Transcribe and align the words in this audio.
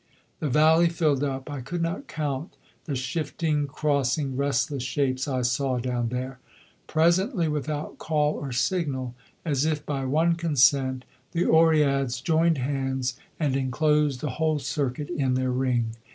The 0.39 0.49
valley 0.49 0.89
filled 0.89 1.23
up; 1.23 1.47
I 1.47 1.61
could 1.61 1.83
not 1.83 2.07
count 2.07 2.57
the 2.85 2.95
shifting, 2.95 3.67
crossing, 3.67 4.35
restless 4.35 4.81
shapes 4.81 5.27
I 5.27 5.43
saw 5.43 5.77
down 5.77 6.09
there. 6.09 6.39
Presently, 6.87 7.47
without 7.47 7.99
call 7.99 8.33
or 8.33 8.51
signal, 8.51 9.13
as 9.45 9.63
if 9.63 9.85
by 9.85 10.05
one 10.05 10.33
consent, 10.33 11.05
the 11.33 11.45
Oreads 11.45 12.19
joined 12.19 12.57
hands 12.57 13.19
and 13.39 13.55
enclosed 13.55 14.21
the 14.21 14.31
whole 14.41 14.57
circuit 14.57 15.11
in 15.11 15.35
their 15.35 15.51
ring. 15.51 15.91